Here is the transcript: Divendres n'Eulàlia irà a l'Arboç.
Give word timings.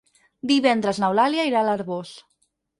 Divendres 0.51 1.01
n'Eulàlia 1.05 1.47
irà 1.53 1.63
a 1.63 1.65
l'Arboç. 1.71 2.19